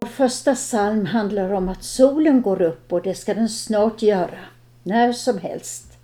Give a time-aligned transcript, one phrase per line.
[0.00, 4.38] Vår första psalm handlar om att solen går upp och det ska den snart göra,
[4.82, 5.98] när som helst.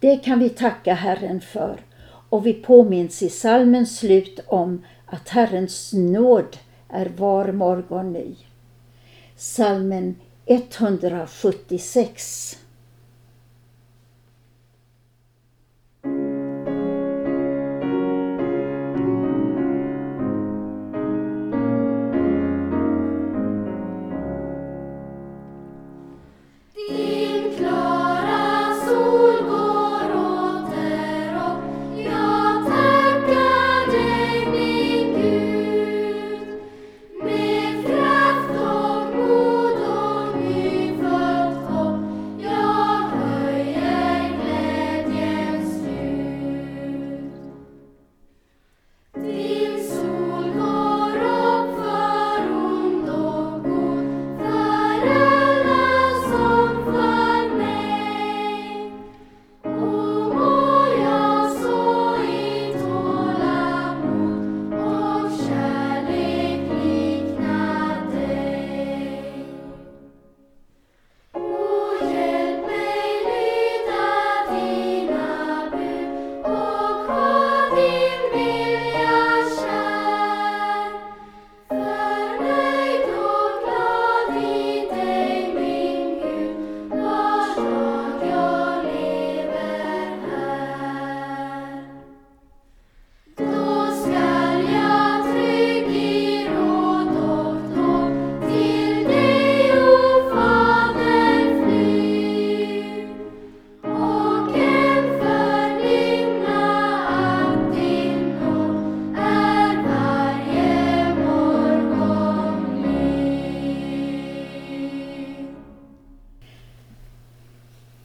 [0.00, 1.80] Det kan vi tacka Herren för
[2.28, 6.56] och vi påminns i psalmens slut om att Herrens nåd
[6.88, 8.36] är var morgon ny.
[9.36, 12.58] Psalmen 176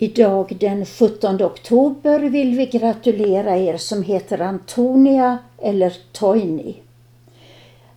[0.03, 6.75] Idag den 17 oktober vill vi gratulera er som heter Antonia eller Toini.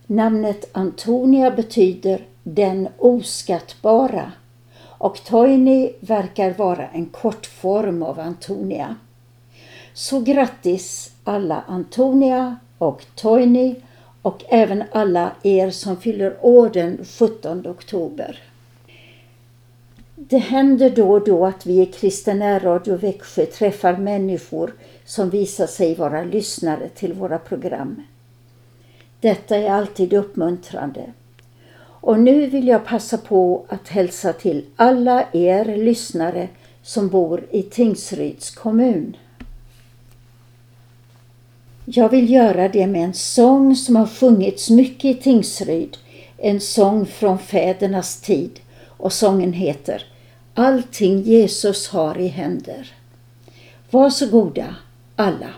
[0.05, 4.31] Namnet Antonia betyder den oskattbara
[4.79, 8.95] och Toini verkar vara en kortform av Antonia.
[9.93, 13.75] Så grattis alla Antonia och Toini
[14.21, 18.39] och även alla er som fyller år den 17 oktober.
[20.19, 24.73] Det händer då och då att vi i Kristen Radio Växjö träffar människor
[25.05, 28.03] som visar sig vara lyssnare till våra program.
[29.21, 31.13] Detta är alltid uppmuntrande.
[31.79, 36.47] Och nu vill jag passa på att hälsa till alla er lyssnare
[36.81, 39.17] som bor i Tingsryds kommun.
[41.85, 45.97] Jag vill göra det med en sång som har sjungits mycket i Tingsryd,
[46.37, 48.59] en sång från fädernas tid
[48.97, 50.03] och sången heter
[50.53, 52.91] allting Jesus har i händer.
[53.89, 54.75] Varsågoda
[55.15, 55.49] alla.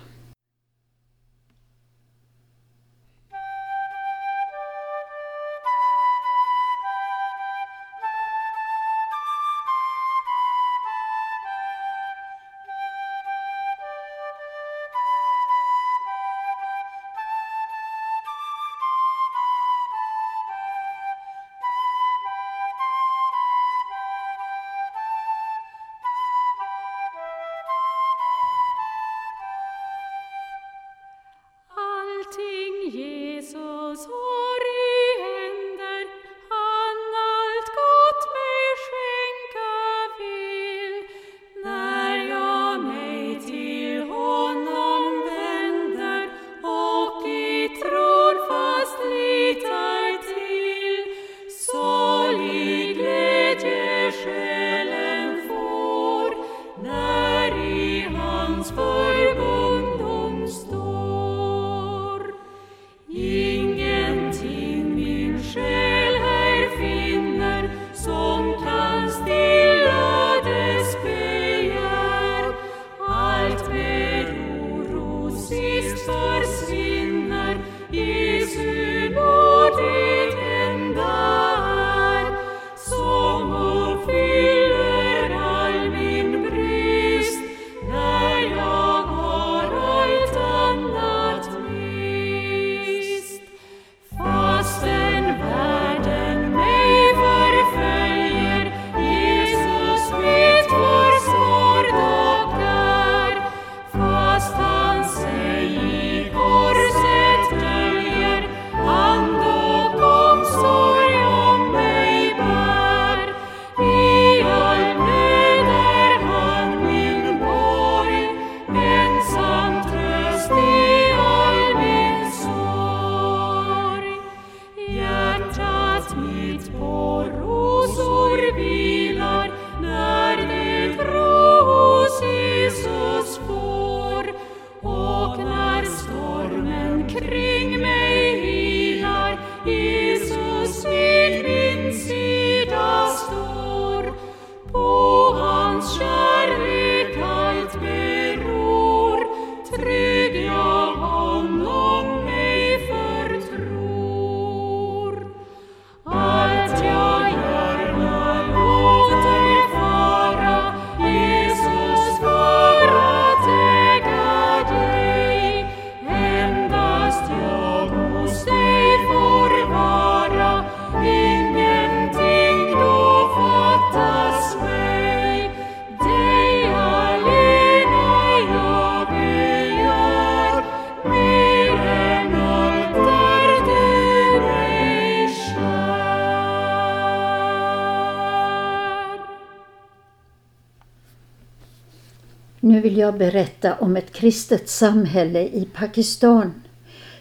[193.09, 196.61] Jag berätta om ett kristet samhälle i Pakistan.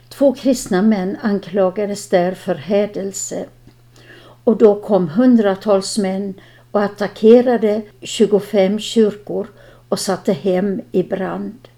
[0.08, 3.46] Två kristna män anklagades där för hädelse
[4.44, 6.34] och då kom hundratals män
[6.70, 9.46] och attackerade 25 kyrkor
[9.88, 11.68] och satte hem i brand.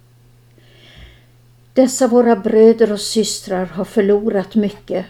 [1.74, 5.06] Dessa våra bröder och systrar har förlorat mycket,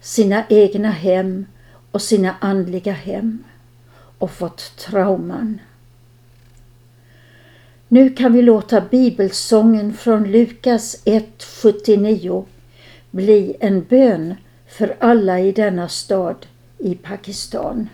[0.00, 1.46] sina egna hem
[1.90, 3.44] och sina andliga hem
[4.18, 5.60] och fått trauman.
[7.88, 12.44] Nu kan vi låta bibelsången från Lukas 1.79
[13.10, 14.34] bli en bön
[14.68, 16.46] för alla i denna stad
[16.78, 17.88] i Pakistan.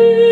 [0.00, 0.29] Och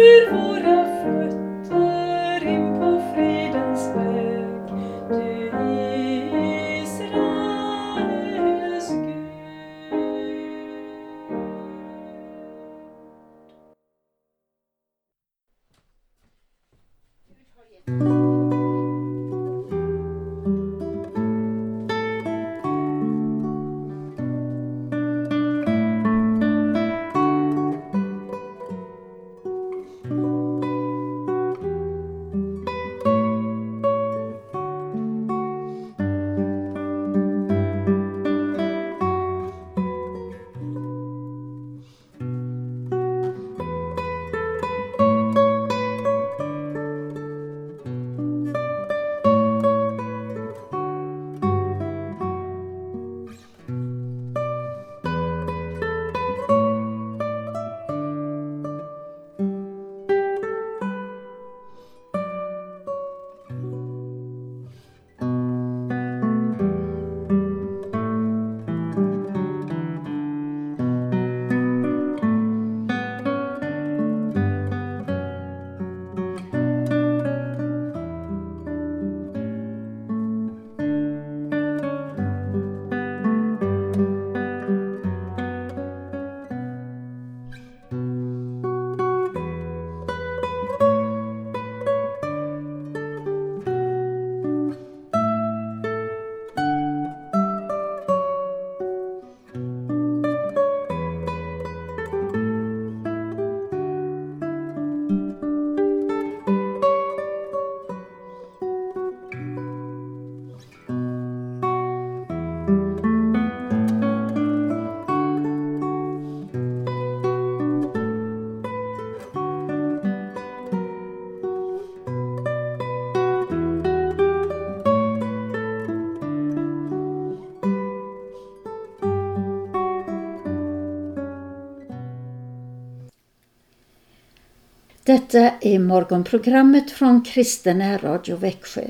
[135.08, 138.84] Detta är morgonprogrammet från Kristen Radio Växjö.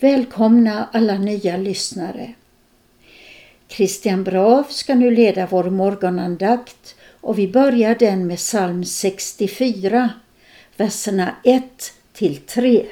[0.00, 2.32] Välkomna alla nya lyssnare.
[3.68, 10.10] Christian Brav ska nu leda vår morgonandakt och vi börjar den med psalm 64,
[10.76, 12.86] verserna 1 till 3.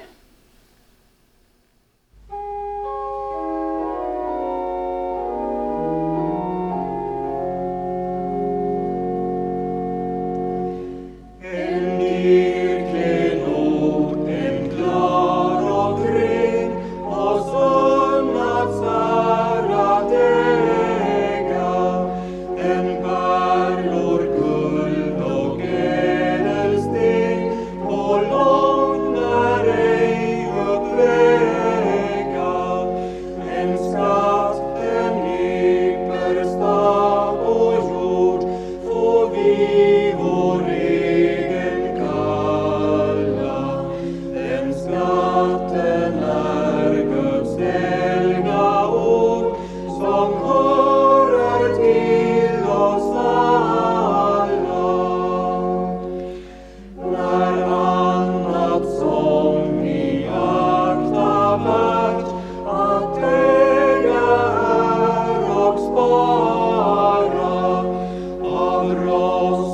[68.94, 69.71] roz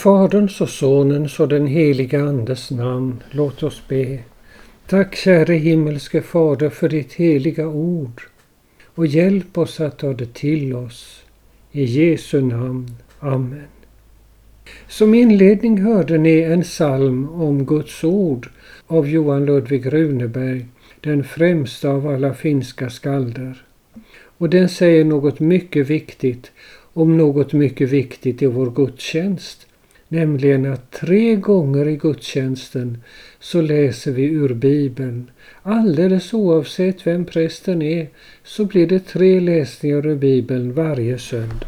[0.00, 4.18] Faderns och Sonens och den heliga Andes namn, låt oss be.
[4.86, 8.22] Tack käre himmelske Fader för ditt heliga ord
[8.94, 11.22] och hjälp oss att ta det till oss.
[11.72, 12.90] I Jesu namn.
[13.18, 13.66] Amen.
[14.88, 18.48] Som inledning hörde ni en psalm om Guds ord
[18.86, 20.66] av Johan Ludvig Runeberg,
[21.00, 23.64] den främsta av alla finska skalder.
[24.38, 26.50] Och den säger något mycket viktigt
[26.92, 29.66] om något mycket viktigt i vår gudstjänst,
[30.10, 33.02] nämligen att tre gånger i gudstjänsten
[33.40, 35.30] så läser vi ur Bibeln.
[35.62, 38.08] Alldeles oavsett vem prästen är
[38.44, 41.66] så blir det tre läsningar ur Bibeln varje söndag.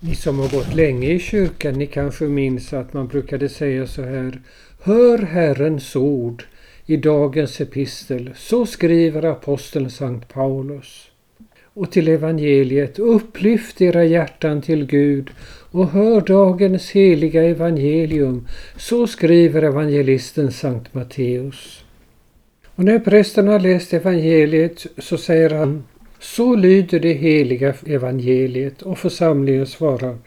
[0.00, 4.02] Ni som har gått länge i kyrkan, ni kanske minns att man brukade säga så
[4.02, 4.40] här.
[4.82, 6.44] Hör Herrens ord
[6.86, 8.30] i dagens epistel.
[8.36, 11.10] Så skriver aposteln Sankt Paulus.
[11.76, 12.98] Och till evangeliet.
[12.98, 15.30] Upplyft era hjärtan till Gud
[15.70, 18.46] och hör dagens heliga evangelium.
[18.76, 21.84] Så skriver evangelisten Sankt Matteus.
[22.74, 25.84] Och när prästen har läst evangeliet så säger han
[26.18, 30.18] så lyder det heliga evangeliet och församlingen svarar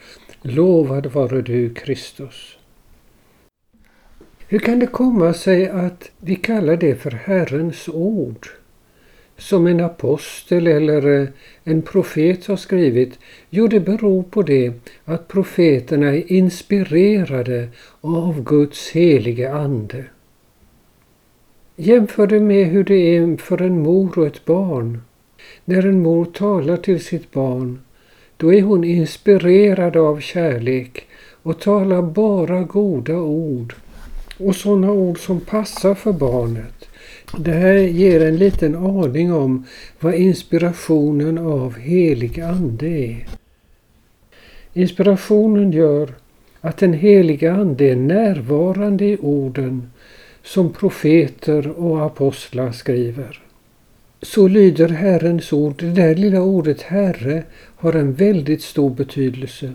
[0.42, 2.58] Lovad vare du Kristus.
[4.48, 8.48] Hur kan det komma sig att vi kallar det för Herrens ord?
[9.40, 11.28] Som en apostel eller eh,
[11.64, 13.20] en profet har skrivit?
[13.50, 14.74] Jo, det beror på det
[15.06, 17.70] att profeterna är inspirerade
[18.02, 20.06] av Guds helige Ande.
[21.76, 25.02] Jämför det med hur det är för en mor och ett barn.
[25.66, 27.80] När en mor talar till sitt barn,
[28.38, 31.08] då är hon inspirerad av kärlek
[31.44, 33.74] och talar bara goda ord
[34.38, 36.89] och sådana ord som passar för barnet.
[37.38, 39.66] Det här ger en liten aning om
[40.00, 43.28] vad inspirationen av helig ande är.
[44.74, 46.10] Inspirationen gör
[46.62, 49.92] att den heliga ande är närvarande i orden
[50.44, 53.42] som profeter och apostlar skriver.
[54.22, 55.76] Så lyder Herrens ord.
[55.80, 57.44] Det där lilla ordet Herre
[57.76, 59.72] har en väldigt stor betydelse.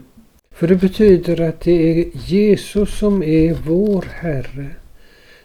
[0.50, 4.66] För det betyder att det är Jesus som är vår Herre.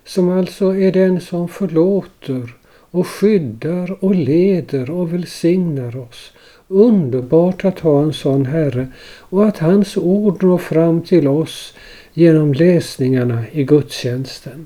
[0.10, 2.56] Som alltså är den som förlåter
[2.92, 6.32] och skyddar och leder och välsignar oss.
[6.68, 8.88] Underbart att ha en sån Herre
[9.20, 11.74] och att hans ord når fram till oss
[12.14, 14.66] genom läsningarna i gudstjänsten.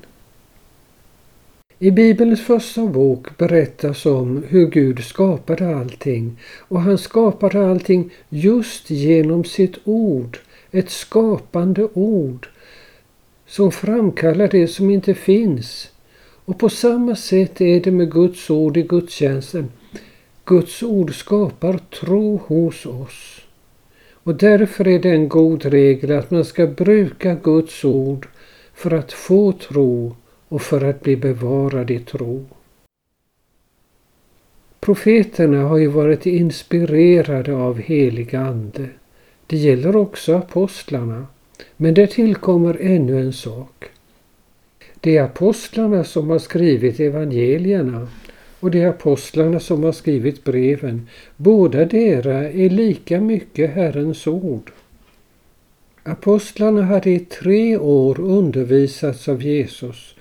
[1.78, 8.90] I Bibelns första bok berättas om hur Gud skapade allting och han skapade allting just
[8.90, 10.38] genom sitt ord,
[10.70, 12.48] ett skapande ord
[13.46, 15.90] som framkallar det som inte finns.
[16.44, 19.68] Och på samma sätt är det med Guds ord i gudstjänsten.
[20.44, 23.40] Guds ord skapar tro hos oss.
[24.12, 28.28] Och därför är det en god regel att man ska bruka Guds ord
[28.74, 30.16] för att få tro
[30.48, 32.44] och för att bli bevarad i tro.
[34.80, 38.88] Profeterna har ju varit inspirerade av helig ande.
[39.46, 41.26] Det gäller också apostlarna.
[41.76, 43.84] Men det tillkommer ännu en sak.
[45.00, 48.08] Det är apostlarna som har skrivit evangelierna
[48.60, 51.08] och det är apostlarna som har skrivit breven.
[51.36, 54.72] Båda dera är lika mycket Herrens ord.
[56.02, 60.14] Apostlarna hade i tre år undervisats av Jesus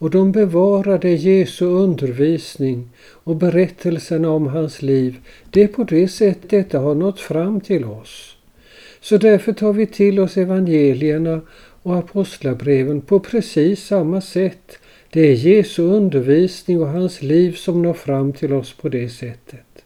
[0.00, 5.16] och de bevarade Jesu undervisning och berättelserna om hans liv.
[5.50, 8.36] Det är på det sättet detta har nått fram till oss.
[9.00, 11.40] Så därför tar vi till oss evangelierna
[11.82, 14.78] och apostlabreven på precis samma sätt.
[15.10, 19.84] Det är Jesu undervisning och hans liv som når fram till oss på det sättet.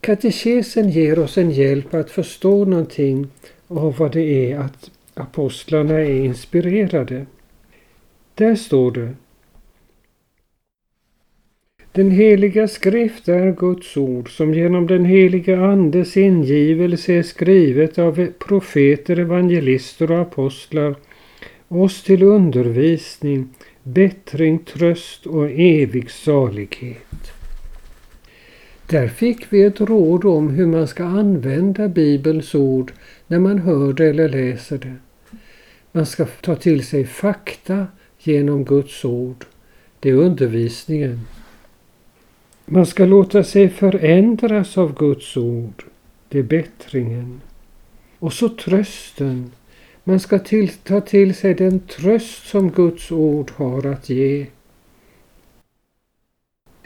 [0.00, 3.28] Katekesen ger oss en hjälp att förstå någonting
[3.68, 7.26] av vad det är att apostlarna är inspirerade.
[8.34, 9.14] Där står det
[11.96, 18.26] den heliga skrift är Guds ord som genom den heliga Andes ingivelse är skrivet av
[18.26, 20.94] profeter, evangelister och apostlar
[21.68, 23.48] oss till undervisning,
[23.82, 27.32] bättring, tröst och evig salighet.
[28.86, 32.92] Där fick vi ett råd om hur man ska använda Bibelns ord
[33.26, 34.94] när man hör det eller läser det.
[35.92, 37.86] Man ska ta till sig fakta
[38.18, 39.44] genom Guds ord.
[40.00, 41.20] Det är undervisningen.
[42.66, 45.84] Man ska låta sig förändras av Guds ord.
[46.28, 47.40] Det är bättringen.
[48.18, 49.52] Och så trösten.
[50.04, 54.46] Man ska till, ta till sig den tröst som Guds ord har att ge.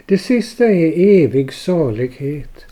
[0.05, 2.65] Det sista är evig salighet.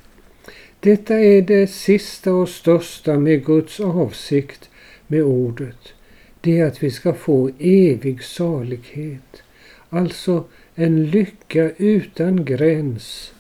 [0.79, 4.69] Detta är det sista och största med Guds avsikt
[5.07, 5.93] med ordet.
[6.41, 9.43] Det är att vi ska få evig salighet.
[9.89, 10.43] Alltså
[10.79, 13.33] en lycka utan gräns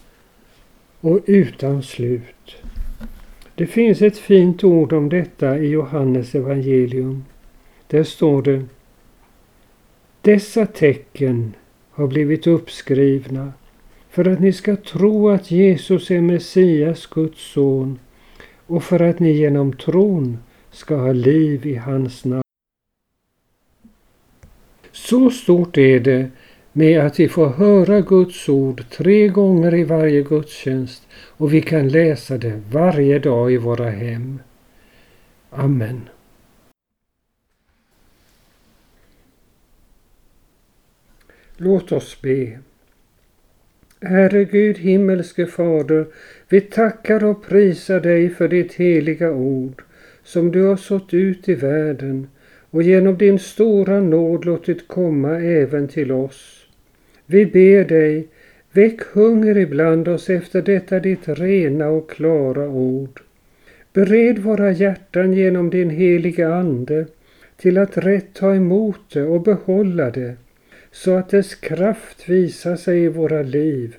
[1.01, 2.55] och utan slut.
[3.55, 7.25] Det finns ett fint ord om detta i Johannes evangelium.
[7.87, 8.65] Där står det
[10.21, 11.53] Dessa tecken
[11.91, 13.53] har blivit uppskrivna
[14.09, 17.99] för att ni ska tro att Jesus är Messias, Guds son
[18.67, 20.37] och för att ni genom tron
[20.71, 22.41] ska ha liv i hans namn.
[24.91, 26.31] Så stort är det
[26.77, 31.89] med att vi får höra Guds ord tre gånger i varje gudstjänst och vi kan
[31.89, 34.39] läsa det varje dag i våra hem.
[35.49, 36.01] Amen.
[41.57, 42.59] Låt oss be.
[44.01, 46.07] Herre Gud, himmelske Fader,
[46.49, 49.83] vi tackar och prisar dig för ditt heliga ord
[50.23, 52.27] som du har sått ut i världen
[52.69, 56.56] och genom din stora nåd låtit komma även till oss.
[57.29, 58.27] Vi ber dig,
[58.71, 63.21] väck hunger ibland oss efter detta ditt rena och klara ord.
[63.93, 67.05] Bered våra hjärtan genom din heliga Ande
[67.57, 70.35] till att rätt ta emot det och behålla det,
[70.91, 73.95] så att dess kraft visar sig i våra liv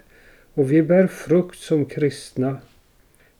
[0.54, 2.58] och vi bär frukt som kristna.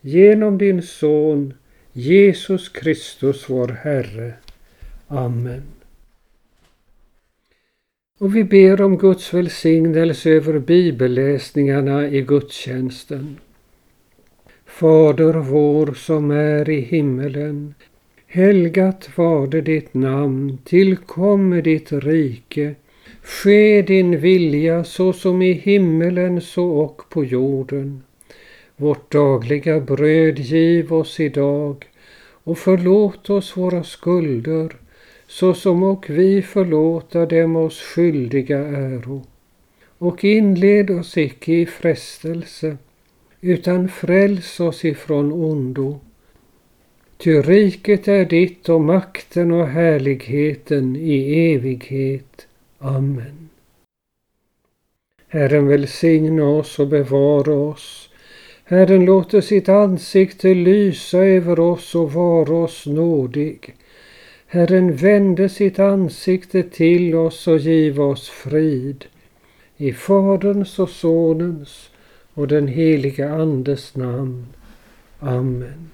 [0.01, 1.53] Genom din Son
[1.93, 4.33] Jesus Kristus vår Herre.
[5.07, 5.78] Amen.
[8.21, 13.37] Och vi ber om Guds välsignelse över bibelläsningarna i gudstjänsten.
[14.65, 17.73] Fader vår som är i himmelen.
[18.27, 22.75] Helgat varde ditt namn, tillkomme ditt rike.
[23.21, 28.03] Ske din vilja så som i himmelen så och på jorden.
[28.75, 31.85] Vårt dagliga bröd giv oss idag
[32.43, 34.75] och förlåt oss våra skulder
[35.29, 39.23] såsom och vi förlåta dem oss skyldiga äro.
[39.97, 42.77] Och inled oss icke i frestelse,
[43.41, 45.99] utan fräls oss ifrån ondo.
[47.17, 52.47] Ty riket är ditt och makten och härligheten i evighet.
[52.79, 53.49] Amen.
[55.27, 58.09] Herren välsigna oss och bevara oss.
[58.63, 63.75] Herren låter sitt ansikte lysa över oss och vara oss nådig.
[64.51, 69.05] Herren vände sitt ansikte till oss och giv oss frid.
[69.77, 71.89] I Faderns och Sonens
[72.33, 74.45] och den heliga Andes namn.
[75.19, 75.89] Amen.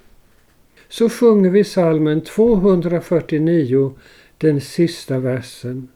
[0.89, 3.93] Så sjunger vi salmen 249,
[4.37, 5.87] den sista versen.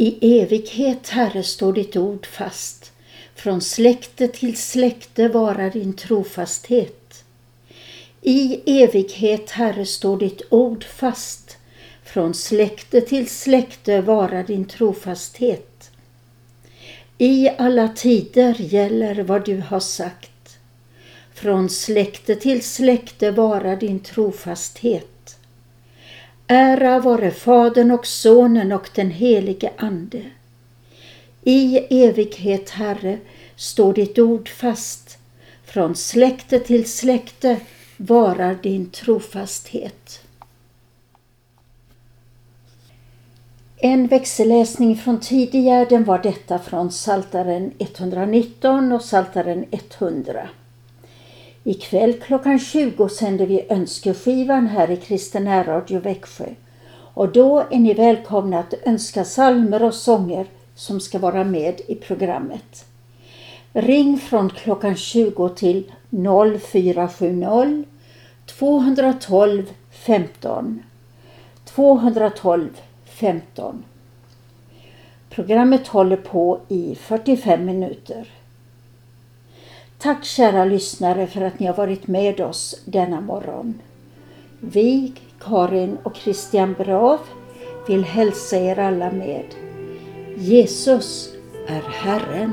[0.00, 2.92] I evighet, Herre, står ditt ord fast.
[3.34, 7.24] Från släkte till släkte varar din trofasthet.
[8.22, 11.56] I evighet, Herre, står ditt ord fast.
[12.04, 15.90] Från släkte till släkte varar din trofasthet.
[17.18, 20.58] I alla tider gäller vad du har sagt.
[21.34, 25.09] Från släkte till släkte varar din trofasthet.
[26.52, 30.22] Ära vare Fadern och Sonen och den helige Ande.
[31.44, 33.18] I evighet, Herre,
[33.56, 35.18] står ditt ord fast.
[35.64, 37.60] Från släkte till släkte
[37.96, 40.22] varar din trofasthet.
[43.76, 50.48] En växelläsning från tidigare var detta från Saltaren 119 och Saltaren 100.
[51.64, 56.46] Ikväll klockan 20 sänder vi Önskeskivan här i Kristen Radio Växjö.
[57.14, 61.94] Och då är ni välkomna att önska salmer och sånger som ska vara med i
[61.94, 62.84] programmet.
[63.72, 67.84] Ring från klockan 20 till 0470
[68.46, 70.82] 212 15.
[71.64, 72.68] 212
[73.04, 73.84] 15.
[75.30, 78.28] Programmet håller på i 45 minuter.
[80.02, 83.80] Tack kära lyssnare för att ni har varit med oss denna morgon.
[84.60, 87.18] Vi, Karin och Christian Brav,
[87.88, 89.44] vill hälsa er alla med
[90.36, 91.34] Jesus
[91.68, 92.50] är Herren.